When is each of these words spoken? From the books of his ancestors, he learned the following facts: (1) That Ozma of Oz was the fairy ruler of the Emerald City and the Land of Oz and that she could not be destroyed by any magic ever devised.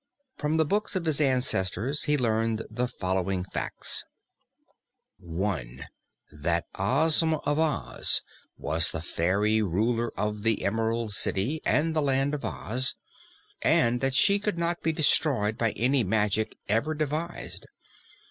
From 0.35 0.57
the 0.57 0.65
books 0.65 0.95
of 0.95 1.05
his 1.05 1.21
ancestors, 1.21 2.05
he 2.05 2.17
learned 2.17 2.63
the 2.71 2.87
following 2.87 3.43
facts: 3.43 4.03
(1) 5.19 5.83
That 6.31 6.65
Ozma 6.73 7.37
of 7.45 7.59
Oz 7.59 8.23
was 8.57 8.91
the 8.91 9.01
fairy 9.03 9.61
ruler 9.61 10.11
of 10.17 10.41
the 10.41 10.63
Emerald 10.65 11.13
City 11.13 11.61
and 11.63 11.95
the 11.95 12.01
Land 12.01 12.33
of 12.33 12.43
Oz 12.43 12.95
and 13.61 14.01
that 14.01 14.15
she 14.15 14.39
could 14.39 14.57
not 14.57 14.81
be 14.81 14.91
destroyed 14.91 15.55
by 15.55 15.69
any 15.73 16.03
magic 16.03 16.57
ever 16.67 16.95
devised. 16.95 17.67